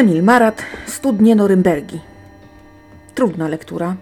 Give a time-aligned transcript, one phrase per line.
[0.00, 2.00] Emil Marat, Studnie Norymbergi.
[3.14, 3.96] Trudna lektura.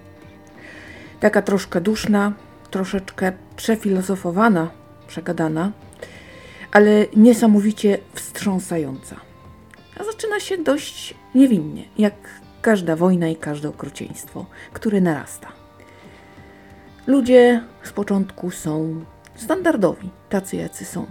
[1.21, 2.33] Taka troszkę duszna,
[2.71, 4.71] troszeczkę przefilozofowana,
[5.09, 5.73] przegadana,
[6.73, 9.17] ale niesamowicie wstrząsająca.
[10.01, 12.15] A zaczyna się dość niewinnie, jak
[12.63, 15.49] każda wojna i każde okrucieństwo, które narasta.
[17.07, 19.05] Ludzie z początku są
[19.37, 21.07] standardowi, tacy jacy są.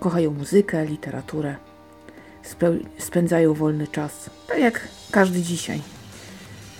[0.00, 1.56] Kochają muzykę, literaturę,
[2.98, 5.82] spędzają wolny czas, tak jak każdy dzisiaj.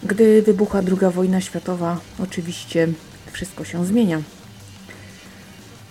[0.02, 2.88] Gdy wybucha II wojna światowa, oczywiście
[3.32, 4.22] wszystko się zmienia,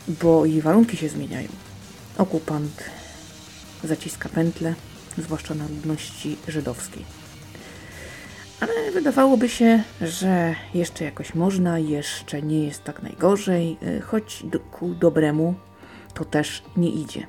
[0.08, 1.50] bo i warunki się zmieniają.
[2.18, 2.84] Okupant
[3.84, 4.74] zaciska pętle,
[5.18, 7.06] zwłaszcza na ludności żydowskiej.
[8.60, 14.90] Ale wydawałoby się, że jeszcze jakoś można, jeszcze nie jest tak najgorzej, y, choć ku
[14.90, 15.56] dobremu
[16.14, 17.28] to też nie idzie.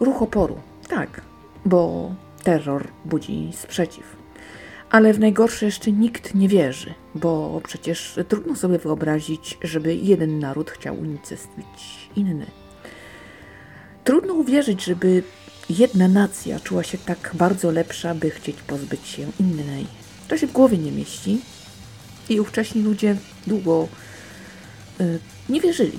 [0.00, 1.20] Ruch oporu, tak,
[1.66, 4.16] bo terror budzi sprzeciw.
[4.90, 10.70] Ale w najgorsze jeszcze nikt nie wierzy, bo przecież trudno sobie wyobrazić, żeby jeden naród
[10.70, 12.46] chciał unicestwić inny.
[14.04, 15.22] Trudno uwierzyć, żeby
[15.70, 19.86] jedna nacja czuła się tak bardzo lepsza, by chcieć pozbyć się innej.
[20.28, 21.40] To się w głowie nie mieści
[22.28, 23.88] i ówcześni ludzie długo
[25.00, 25.98] y, nie wierzyli.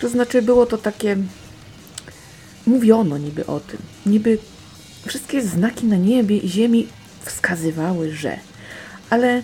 [0.00, 1.16] To znaczy, było to takie.
[2.66, 3.78] Mówiono niby o tym.
[4.06, 4.38] Niby
[5.06, 6.88] wszystkie znaki na niebie i ziemi
[7.20, 8.38] wskazywały, że.
[9.10, 9.42] Ale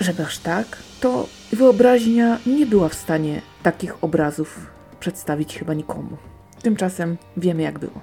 [0.00, 4.66] żeby aż tak, to wyobraźnia nie była w stanie takich obrazów
[5.00, 6.16] przedstawić chyba nikomu.
[6.62, 8.00] Tymczasem wiemy, jak było.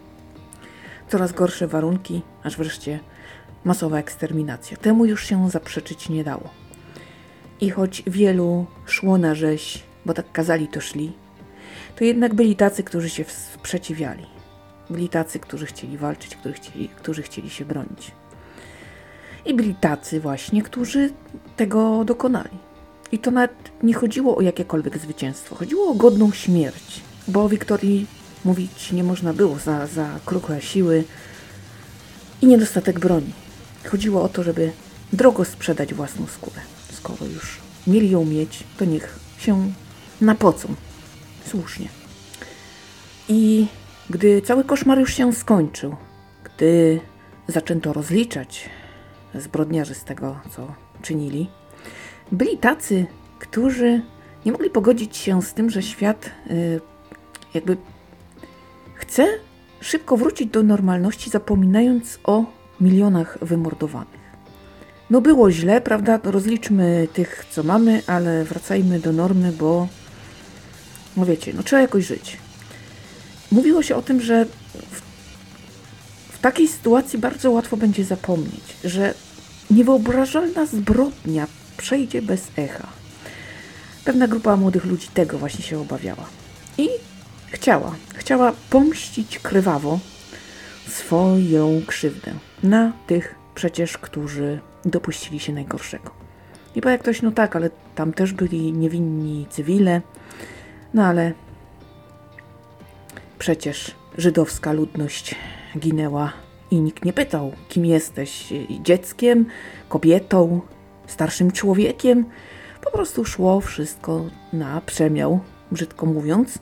[1.10, 3.00] Coraz gorsze warunki, aż wreszcie
[3.64, 4.78] masowa eksterminacja.
[4.78, 6.50] Temu już się zaprzeczyć nie dało.
[7.62, 11.14] I choć wielu szło na rzeź, bo tak kazali to szli,
[11.96, 14.41] to jednak byli tacy, którzy się sprzeciwiali.
[14.92, 18.12] Byli tacy, którzy chcieli walczyć, którzy chcieli, którzy chcieli się bronić.
[19.46, 21.10] I byli tacy właśnie, którzy
[21.56, 22.58] tego dokonali.
[23.12, 23.52] I to nawet
[23.84, 28.08] nie chodziło o jakiekolwiek zwycięstwo, chodziło o godną śmierć, bo o Wiktorii
[28.46, 31.04] mówić nie można było za, za kruche siły
[32.42, 33.34] i niedostatek broni.
[33.92, 34.72] Chodziło o to, żeby
[35.14, 36.62] drogo sprzedać własną skórę.
[36.94, 39.72] Skoro już mieli ją mieć, to niech się
[40.22, 40.76] napocą.
[41.50, 41.88] Słusznie.
[43.30, 43.68] I
[44.12, 45.96] gdy cały koszmar już się skończył,
[46.44, 47.00] gdy
[47.48, 48.70] zaczęto rozliczać
[49.36, 51.50] zbrodniarzy z tego, co czynili,
[52.32, 53.06] byli tacy,
[53.40, 54.02] którzy
[54.46, 56.82] nie mogli pogodzić się z tym, że świat y,
[57.54, 57.78] jakby
[58.96, 59.28] chce
[59.82, 62.46] szybko wrócić do normalności, zapominając o
[62.82, 64.22] milionach wymordowanych.
[65.10, 66.20] No było źle, prawda?
[66.24, 69.88] Rozliczmy tych, co mamy, ale wracajmy do normy, bo
[71.18, 72.38] no wiecie, no trzeba jakoś żyć.
[73.52, 75.02] Mówiło się o tym, że w,
[76.32, 79.14] w takiej sytuacji bardzo łatwo będzie zapomnieć, że
[79.72, 81.48] niewyobrażalna zbrodnia
[81.78, 82.88] przejdzie bez echa.
[84.06, 86.26] Pewna grupa młodych ludzi tego właśnie się obawiała.
[86.78, 86.90] I
[87.48, 90.00] chciała, chciała pomścić krwawo
[90.88, 96.12] swoją krzywdę na tych przecież, którzy dopuścili się najgorszego.
[96.76, 100.02] I jak ktoś, no tak, ale tam też byli niewinni cywile,
[100.94, 101.34] no ale
[103.42, 105.36] przecież żydowska ludność
[105.78, 106.34] ginęła
[106.72, 109.46] i nikt nie pytał, kim jesteś dzieckiem,
[109.90, 110.62] kobietą,
[111.08, 112.26] starszym człowiekiem.
[112.82, 115.40] Po prostu szło wszystko na przemiał,
[115.72, 116.60] brzydko mówiąc.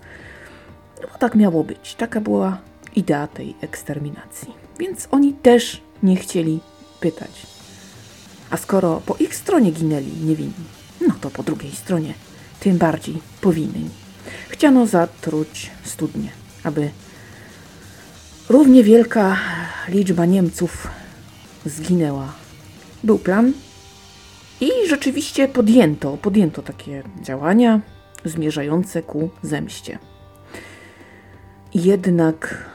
[1.01, 1.95] No bo tak miało być.
[1.95, 2.57] Taka była
[2.95, 4.53] idea tej eksterminacji.
[4.79, 6.59] Więc oni też nie chcieli
[6.99, 7.47] pytać.
[8.49, 10.65] A skoro po ich stronie ginęli niewinni,
[11.07, 12.13] no to po drugiej stronie
[12.59, 13.89] tym bardziej powinni.
[14.49, 16.89] Chciano zatruć studnie, aby
[18.49, 19.37] równie wielka
[19.87, 20.87] liczba Niemców
[21.65, 22.33] zginęła.
[23.03, 23.53] Był plan
[24.61, 27.79] i rzeczywiście podjęto, podjęto takie działania
[28.25, 29.99] zmierzające ku zemście.
[31.73, 32.65] Jednak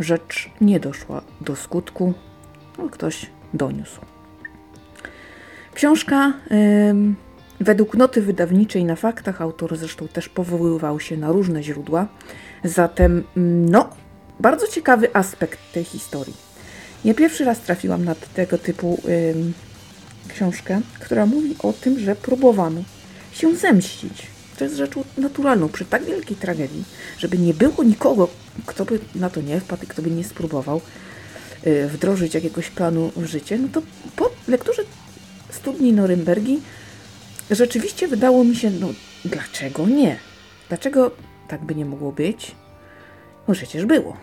[0.00, 2.14] rzecz nie doszła do skutku,
[2.78, 4.00] no ktoś doniósł.
[5.74, 6.32] Książka
[7.60, 12.08] według noty wydawniczej na faktach, autor zresztą też powoływał się na różne źródła,
[12.64, 13.24] zatem
[13.70, 13.90] no,
[14.40, 16.36] bardzo ciekawy aspekt tej historii.
[17.04, 19.00] Nie pierwszy raz trafiłam na tego typu
[20.28, 22.82] książkę, która mówi o tym, że próbowano
[23.32, 24.26] się zemścić.
[24.58, 26.84] To jest rzeczą naturalną przy tak wielkiej tragedii,
[27.18, 28.28] żeby nie było nikogo,
[28.66, 30.80] kto by na to nie wpadł kto by nie spróbował
[31.66, 33.82] y, wdrożyć jakiegoś planu w życie, no to
[34.16, 34.82] po lekturze
[35.50, 36.60] studni Norymbergi
[37.50, 38.88] rzeczywiście wydało mi się, no
[39.24, 40.16] dlaczego nie?
[40.68, 41.10] Dlaczego
[41.48, 42.54] tak by nie mogło być?
[43.48, 44.16] No przecież było.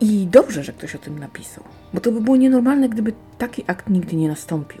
[0.00, 1.64] I dobrze, że ktoś o tym napisał.
[1.94, 4.80] Bo to by było nienormalne, gdyby taki akt nigdy nie nastąpił.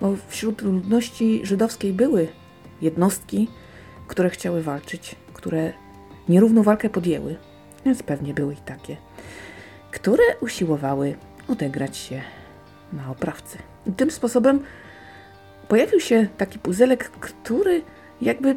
[0.00, 2.28] Bo wśród ludności żydowskiej były
[2.82, 3.48] jednostki,
[4.06, 5.72] które chciały walczyć, które
[6.28, 7.36] nierówną walkę podjęły,
[7.84, 8.96] więc pewnie były i takie,
[9.90, 11.14] które usiłowały
[11.48, 12.22] odegrać się
[12.92, 13.58] na oprawcy.
[13.86, 14.60] I tym sposobem
[15.70, 17.82] pojawił się taki puzelek, który
[18.22, 18.56] jakby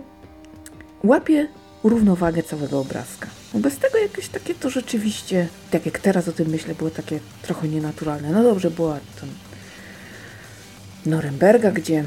[1.04, 1.48] łapie
[1.84, 3.28] równowagę całego obrazka.
[3.54, 7.20] Bo bez tego jakieś takie to rzeczywiście, tak jak teraz o tym myślę, było takie
[7.42, 8.32] trochę nienaturalne.
[8.32, 9.30] No dobrze, była tam
[11.06, 12.06] Norymberga, gdzie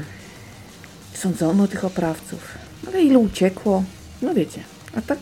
[1.13, 2.57] sądzono tych oprawców.
[2.87, 3.83] Ale ilu uciekło,
[4.21, 4.61] no wiecie.
[4.95, 5.19] A tak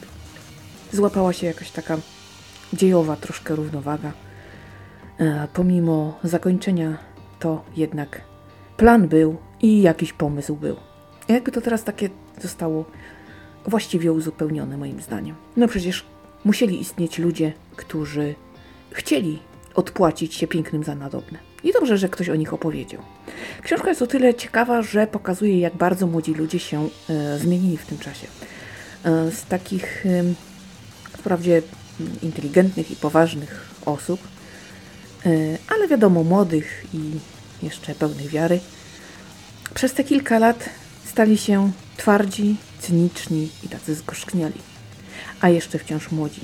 [0.93, 1.97] złapała się jakaś taka
[2.73, 4.11] dziejowa troszkę równowaga.
[5.19, 6.97] E, pomimo zakończenia
[7.39, 8.21] to jednak
[8.77, 10.75] plan był i jakiś pomysł był.
[11.27, 12.09] Jakby to teraz takie
[12.41, 12.85] zostało
[13.67, 15.35] właściwie uzupełnione moim zdaniem.
[15.57, 16.05] No przecież
[16.45, 18.35] musieli istnieć ludzie, którzy
[18.91, 19.39] chcieli
[19.75, 21.39] odpłacić się pięknym za nadobne.
[21.63, 23.01] I dobrze, że ktoś o nich opowiedział.
[23.61, 27.85] Książka jest o tyle ciekawa, że pokazuje, jak bardzo młodzi ludzie się e, zmienili w
[27.85, 28.27] tym czasie.
[29.05, 30.23] E, z takich e,
[31.17, 31.61] wprawdzie
[32.21, 34.19] inteligentnych i poważnych osób,
[35.25, 35.29] e,
[35.67, 37.11] ale wiadomo, młodych i
[37.63, 38.59] jeszcze pełnych wiary,
[39.73, 40.69] przez te kilka lat
[41.05, 44.59] stali się twardzi, cyniczni i tacy zgorzkniali,
[45.41, 46.41] a jeszcze wciąż młodzi.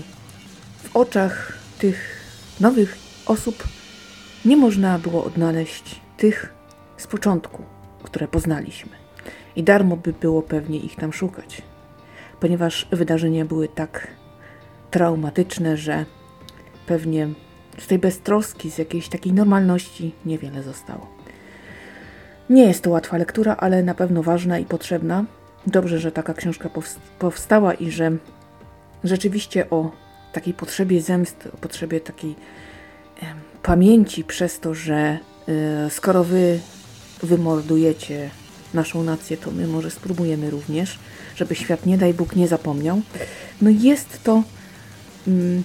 [0.84, 2.22] W oczach tych
[2.60, 3.64] nowych osób
[4.46, 6.54] nie można było odnaleźć tych
[6.98, 7.64] z początku,
[8.04, 8.92] które poznaliśmy.
[9.56, 11.62] I darmo by było pewnie ich tam szukać,
[12.40, 14.08] ponieważ wydarzenia były tak
[14.92, 16.06] traumatyczne, że
[16.86, 17.28] pewnie
[17.78, 21.21] z tej beztroski, z jakiejś takiej normalności niewiele zostało.
[22.52, 25.26] Nie jest to łatwa lektura, ale na pewno ważna i potrzebna.
[25.68, 26.70] Dobrze, że taka książka
[27.20, 28.12] powstała i że
[29.04, 29.92] rzeczywiście o
[30.34, 32.36] takiej potrzebie zemsty, o potrzebie takiej
[33.64, 35.18] pamięci przez to, że
[35.88, 36.60] y, skoro wy
[37.24, 38.30] wymordujecie
[38.74, 41.00] naszą nację, to my może spróbujemy również,
[41.36, 43.02] żeby świat nie daj Bóg nie zapomniał.
[43.62, 44.44] No jest to
[45.28, 45.64] mm,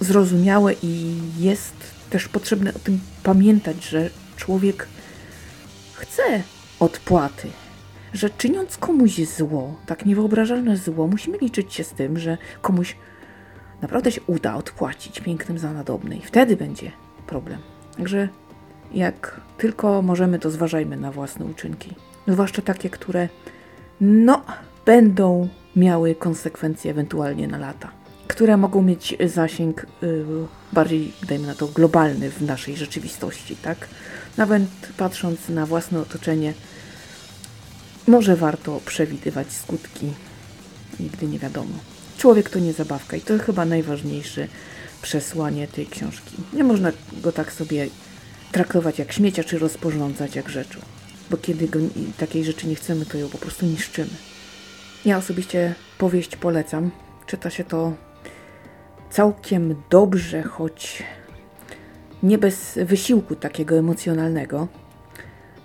[0.00, 1.74] zrozumiałe i jest
[2.10, 4.88] też potrzebne o tym pamiętać, że człowiek
[6.02, 6.42] chce
[6.80, 7.48] odpłaty,
[8.12, 12.96] że czyniąc komuś zło, tak niewyobrażalne zło, musimy liczyć się z tym, że komuś
[13.82, 16.92] naprawdę się uda odpłacić pięknym za nadobny i wtedy będzie
[17.26, 17.58] problem.
[17.96, 18.28] Także
[18.94, 21.94] jak tylko możemy, to zważajmy na własne uczynki.
[22.28, 23.28] Zwłaszcza takie, które
[24.00, 24.42] no,
[24.86, 27.90] będą miały konsekwencje ewentualnie na lata,
[28.32, 30.24] które mogą mieć zasięg yy,
[30.72, 33.88] bardziej, dajmy na to, globalny w naszej rzeczywistości, tak?
[34.36, 34.62] Nawet
[34.96, 36.54] patrząc na własne otoczenie,
[38.06, 40.12] może warto przewidywać skutki,
[41.00, 41.74] nigdy nie wiadomo.
[42.18, 44.48] Człowiek to nie zabawka i to chyba najważniejsze
[45.02, 46.36] przesłanie tej książki.
[46.52, 46.92] Nie można
[47.22, 47.88] go tak sobie
[48.52, 50.78] traktować jak śmiecia, czy rozporządzać jak rzeczą.
[51.30, 51.78] Bo kiedy go,
[52.18, 54.14] takiej rzeczy nie chcemy, to ją po prostu niszczymy.
[55.04, 56.90] Ja osobiście powieść polecam.
[57.26, 57.92] Czyta się to
[59.12, 61.02] całkiem dobrze, choć
[62.22, 64.68] nie bez wysiłku takiego emocjonalnego.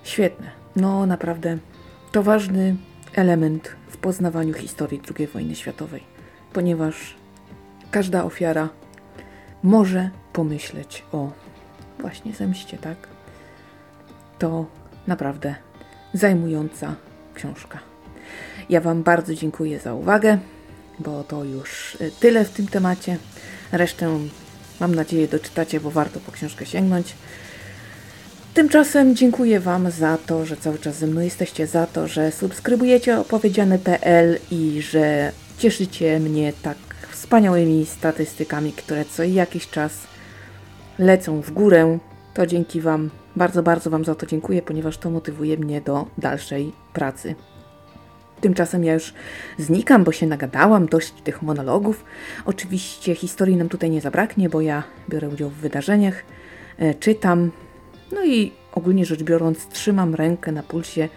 [0.03, 0.51] Świetne.
[0.75, 1.57] No naprawdę
[2.11, 2.75] to ważny
[3.15, 6.17] element w poznawaniu historii II wojny światowej
[6.57, 7.15] ponieważ
[7.91, 8.69] każda ofiara
[9.63, 11.31] może pomyśleć o
[11.99, 12.97] właśnie zemście, tak?
[14.39, 14.65] To
[15.07, 15.55] naprawdę
[16.13, 16.95] zajmująca
[17.33, 17.79] książka.
[18.69, 20.37] Ja Wam bardzo dziękuję za uwagę,
[20.99, 23.17] bo to już tyle w tym temacie.
[23.71, 24.19] Resztę
[24.79, 27.15] mam nadzieję doczytacie, bo warto po książkę sięgnąć.
[28.53, 33.19] Tymczasem dziękuję Wam za to, że cały czas ze mną jesteście, za to, że subskrybujecie
[33.19, 36.77] opowiedziane.pl i że cieszycie mnie tak
[37.11, 39.93] wspaniałymi statystykami, które co jakiś czas
[40.99, 41.97] lecą w górę.
[42.33, 46.71] To dzięki Wam, bardzo, bardzo Wam za to dziękuję, ponieważ to motywuje mnie do dalszej
[46.93, 47.35] pracy.
[48.41, 49.13] Tymczasem ja już
[49.57, 52.03] znikam, bo się nagadałam, dość tych monologów.
[52.45, 56.23] Oczywiście historii nam tutaj nie zabraknie, bo ja biorę udział w wydarzeniach,
[56.77, 57.51] e, czytam,
[58.11, 61.09] no i ogólnie rzecz biorąc trzymam rękę na pulsie,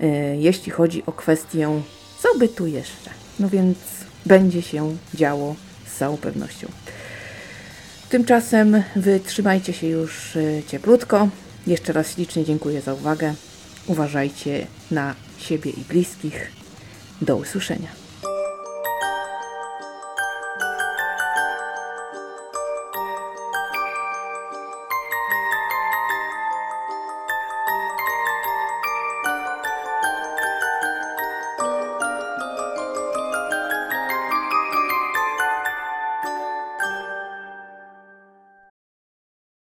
[0.00, 1.82] e, jeśli chodzi o kwestię,
[2.18, 3.10] co by tu jeszcze.
[3.40, 3.78] No więc
[4.26, 5.54] będzie się działo
[5.86, 6.68] z całą pewnością.
[8.10, 11.28] Tymczasem wytrzymajcie się już e, cieplutko.
[11.66, 13.34] Jeszcze raz ślicznie dziękuję za uwagę.
[13.86, 16.52] Uważajcie na siebie i bliskich.
[17.22, 17.99] Do usłyszenia.